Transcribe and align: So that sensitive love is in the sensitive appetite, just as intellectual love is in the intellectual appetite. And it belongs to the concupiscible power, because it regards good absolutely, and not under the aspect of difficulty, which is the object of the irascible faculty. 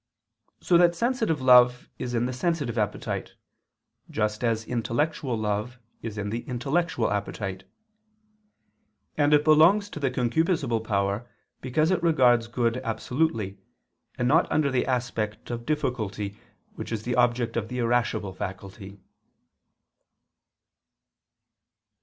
So 0.61 0.79
that 0.79 0.95
sensitive 0.95 1.41
love 1.43 1.87
is 1.99 2.15
in 2.15 2.25
the 2.25 2.33
sensitive 2.33 2.75
appetite, 2.75 3.35
just 4.09 4.43
as 4.43 4.65
intellectual 4.65 5.37
love 5.37 5.77
is 6.01 6.17
in 6.17 6.31
the 6.31 6.39
intellectual 6.47 7.11
appetite. 7.11 7.65
And 9.15 9.31
it 9.31 9.43
belongs 9.43 9.91
to 9.91 9.99
the 9.99 10.09
concupiscible 10.09 10.83
power, 10.83 11.29
because 11.61 11.91
it 11.91 12.01
regards 12.01 12.47
good 12.47 12.77
absolutely, 12.77 13.59
and 14.17 14.27
not 14.27 14.51
under 14.51 14.71
the 14.71 14.87
aspect 14.87 15.51
of 15.51 15.67
difficulty, 15.67 16.35
which 16.73 16.91
is 16.91 17.03
the 17.03 17.13
object 17.15 17.55
of 17.55 17.67
the 17.67 17.77
irascible 17.77 18.33
faculty. 18.33 18.99